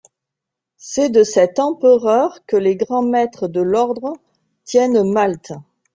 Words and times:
C'est 0.79 1.09
de 1.11 1.23
cet 1.23 1.59
empereur 1.59 2.39
que 2.47 2.57
les 2.57 2.75
grands 2.75 3.03
maîtres 3.03 3.47
de 3.47 3.61
l'Ordre 3.61 4.13
tiennent 4.63 5.03
Malte. 5.03 5.53